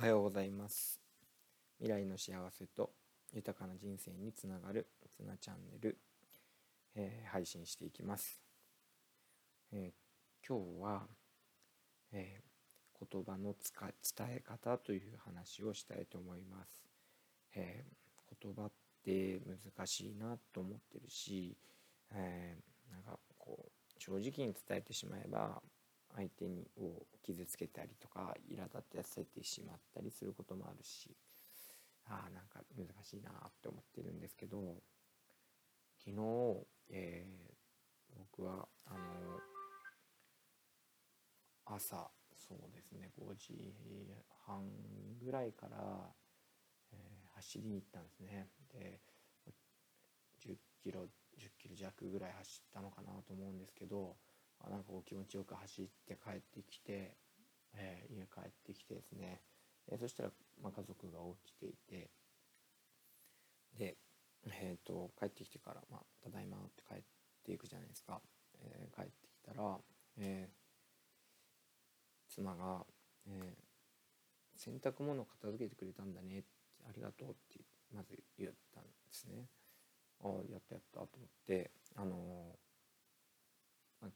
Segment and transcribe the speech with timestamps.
[0.00, 0.98] おはようございます。
[1.78, 2.88] 未来の幸せと
[3.34, 5.98] 豊かな人生につながるつなチャンネル、
[6.94, 8.40] えー、配信していきます、
[9.70, 11.02] えー、今日は、
[12.14, 16.82] えー、言葉の伝え方という話をしたいと思います、
[17.54, 17.84] え
[18.42, 18.72] 言葉っ
[19.04, 19.38] て
[19.76, 21.58] 難しいなと思ってるし、
[22.14, 22.56] え
[22.90, 25.60] なんかこう正直に伝えてしまえば
[26.14, 31.16] 相手にを傷つけたりとか苛立ってさせてしまったりすることもあるし
[32.06, 34.82] ああなんか難しいなって思ってるんですけど
[35.98, 36.16] 昨日、
[36.90, 38.98] えー、僕はあの
[41.66, 43.74] 朝そうですね5時
[44.46, 44.64] 半
[45.22, 45.76] ぐらいから、
[46.92, 48.48] えー、走りに行ったんですね。
[48.72, 48.98] で
[50.44, 51.02] 10キロ
[51.38, 54.16] 10キロ弱ぐらい走ったのかなと思うんですけど
[54.68, 57.16] なんかこう気持ちよく走って帰ってきて、
[57.74, 59.40] えー、家帰ってきてですね、
[59.88, 60.30] えー、そしたら、
[60.62, 62.10] まあ、家族が起きていて
[63.78, 63.96] で、
[64.46, 67.02] えーと、帰ってきてから、まあ「ただいま」って帰っ
[67.44, 68.20] ていくじゃないですか、
[68.60, 69.78] えー、帰ってきたら、
[70.18, 70.50] え
[72.28, 72.86] 妻が、
[73.26, 73.54] え
[74.56, 76.44] 洗濯物片付けてくれたんだね」
[76.88, 77.60] ありがとう」って
[77.92, 79.48] まず言ったんですね。
[80.22, 82.58] ああやったやったと思ってあの、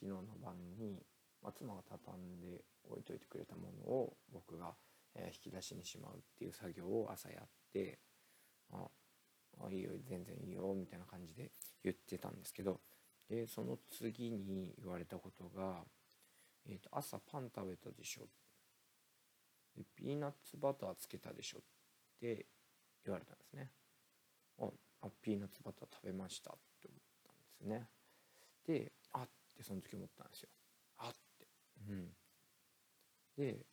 [0.00, 1.02] 昨日の晩に、
[1.42, 4.74] まあ、妻が畳んで置いといてくれたものを僕が、
[5.14, 7.98] えー、引き出しにしまうっていう作業を朝やって
[8.72, 8.88] あ
[9.62, 11.50] あいいよ全然いいよみたいな感じで
[11.84, 12.80] 言ってたんですけど
[13.28, 15.84] でその次に言われたことが、
[16.68, 18.22] えーと、朝パン食べたでしょ。
[19.76, 21.62] でピーナッツバターつけたでしょっ
[22.20, 22.46] て
[23.04, 23.70] 言われたんですね。
[24.58, 24.64] あ
[25.02, 27.88] あピーナッツバター食べましたって思ったんですね。
[28.66, 29.26] であ
[29.60, 30.48] ってその時思ったんですよ。
[30.98, 31.46] あって。
[31.88, 32.08] うん。
[33.36, 33.66] で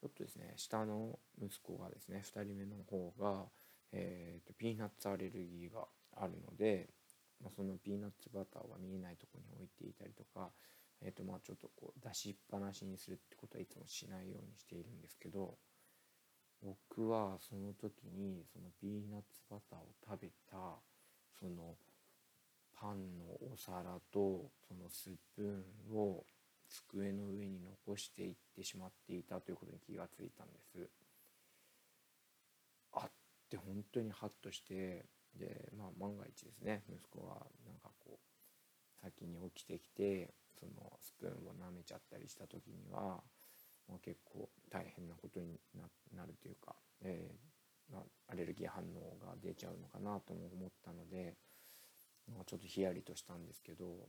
[0.00, 3.44] ちょっとですね下の息子がですね2人目の方が、
[3.92, 6.88] えーと、ピーナッツアレルギーがあるので、
[7.40, 10.50] まあ、そのピーナッツバターは見えないとこに置いていたりとか、
[11.00, 15.54] えーとまあ、ちょっとこう出しっぱなしにするってことはいつもしないようにしているんですけど
[16.62, 20.56] 僕はその時にそのピーナッツバターを食べた
[21.38, 21.76] その
[22.82, 26.24] パンのお皿とそのスプーンを
[26.68, 30.90] 机の上に残していってしまっていたということに気がついたんです。
[32.94, 33.10] あっ
[33.48, 35.04] て本当にハッとして
[35.38, 37.34] でまあ万が一ですね息子が
[37.64, 43.22] なんかこう先に起きてきてそのスプーンを舐めちゃったりした時には、
[43.88, 45.60] まあ、結構大変なことに
[46.16, 51.36] なるというか、えーまあ、アレルギー反応が出ちゃうのかなとも思ったので。
[52.28, 54.08] なんかちょっとヒヤリとしたんですけど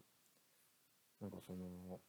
[1.21, 1.99] なんかその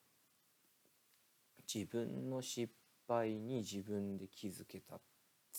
[1.73, 2.73] 自分の失
[3.09, 5.01] 敗に自分で気づけた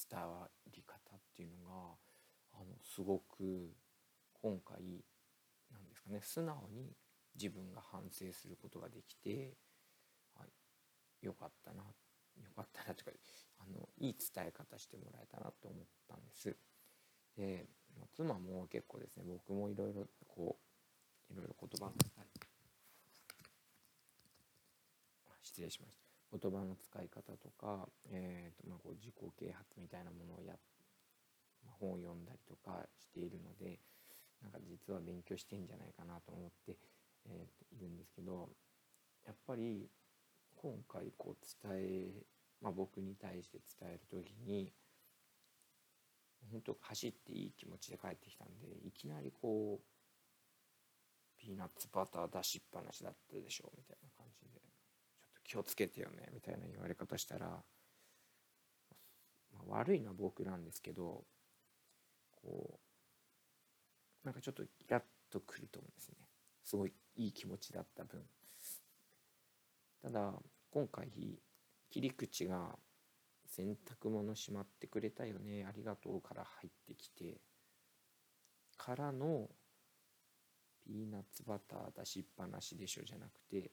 [0.09, 1.71] 伝わり方っていうのが
[2.53, 3.73] あのすごく
[4.41, 4.77] 今回
[5.71, 6.93] なんですかね素直に
[7.35, 9.55] 自分が反省することができて、
[10.37, 13.11] はい、よかったなよかったなとか
[13.59, 16.55] あのいい伝え方してもらえたなと思ったんです。
[17.37, 17.65] で
[18.15, 20.57] 妻も結構ですね僕もいろいろこ
[21.29, 22.25] ういろいろ言葉の使い。
[25.41, 26.05] 失礼しました。
[26.37, 30.53] 言葉の使い方とか、えーとまあ、こう自己啓発みたいなものをや、
[31.63, 33.79] まあ、本を読んだりとかしているので
[34.41, 36.77] なんか実は勉強してんじゃないかなと思って、
[37.29, 38.49] えー、いるんですけど
[39.25, 39.87] やっぱり
[40.55, 42.23] 今回こう伝え、
[42.61, 44.73] まあ、僕に対して伝える時に
[46.55, 49.83] 本当走っていい気持ちで帰ってきたんでいきなりこう
[51.37, 57.55] ピーナッツバター出しっぱなしだったでしょうみたいな感じでちょっと気をつけてよねみたいな言われ方したら、ま
[59.69, 61.25] あ、悪いのは僕なんですけど
[62.41, 62.79] こ
[64.23, 66.15] うなんかちょっとイラッとくると思うんですね。
[66.63, 68.21] すごいいい気持ちだった分。
[70.01, 70.33] ただ
[70.71, 71.09] 今回
[71.89, 72.77] 切り口が
[73.47, 75.65] 洗濯物しまってくれたよね。
[75.65, 77.41] ありがとうから入ってきて。
[78.77, 79.49] からの
[80.85, 83.71] ピーナッツバター出しっぱなしでしょじゃなくて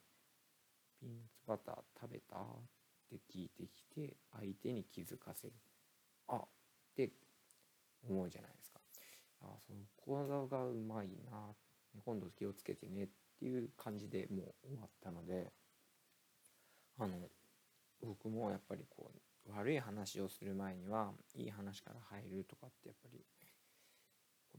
[1.01, 2.37] ピーナッツバター食べた？
[2.37, 2.41] っ
[3.11, 5.53] て聞いてきて相手に気づかせる
[6.29, 6.49] あっ
[6.97, 7.11] て
[8.09, 8.81] 思うじゃないですか
[9.43, 11.55] あその講座がうまいな
[12.05, 13.09] 今度気をつけてねっ
[13.39, 15.53] ていう感じでもう終わったので
[16.99, 17.29] あの
[18.01, 23.25] 僕もやっぱりこう悪い話をする前にはいい話から入るとかってやっぱり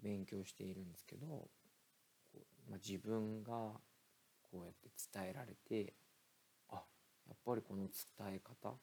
[0.01, 1.49] 勉強しているんですけど
[2.69, 3.51] まあ、自分が
[4.41, 5.93] こうやって伝えられて
[6.69, 6.75] あ
[7.27, 8.75] やっぱりこの伝え方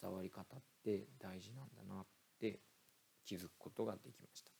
[0.00, 2.06] 伝わり方って大事なんだなっ
[2.40, 2.60] て
[3.24, 4.50] 気づくことができました。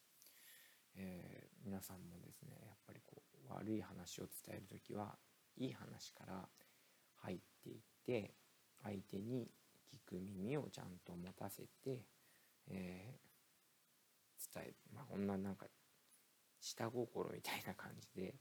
[0.96, 5.16] えー、皆さんもですねやっぱりこう悪い話を伝える時は
[5.56, 6.48] いい話から
[7.16, 8.34] 入っていって
[8.82, 9.50] 相手に
[9.94, 12.02] 聞く耳をちゃんと持たせて、
[12.68, 15.66] えー、伝えまあこんななんか
[16.60, 18.34] 下心みたいな感じで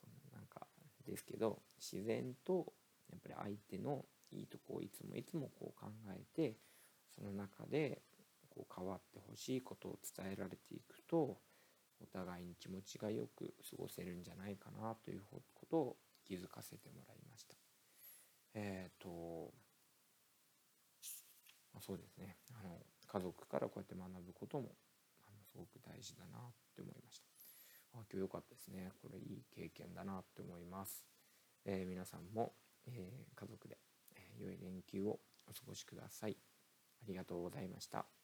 [0.00, 0.66] そのなんか
[1.06, 2.72] ですけど自然と
[3.10, 6.56] やっぱり相手のいいとこをいつもいつもこう考えて
[7.14, 8.02] その中で
[8.48, 11.38] こう変わってほしいことを伝えられていくと
[12.00, 15.40] お互いに気持ちがよく過ごせるんじゃないかなというこ
[15.70, 15.96] とを
[16.26, 17.54] 気づかせてもらいました。
[18.54, 19.08] え、ー、と、
[21.84, 24.70] そうですねあの家族からこうやって学ぶことも
[25.26, 27.32] あのすごく大事だなって思いました。
[27.94, 28.90] あ今日良かったですね。
[29.02, 31.04] これいい経験だなって思います。
[31.64, 32.54] えー、皆さんも、
[32.86, 33.76] えー、家族で、
[34.16, 36.36] え、良い連休をお過ごしください。
[37.02, 38.21] ありがとうございました。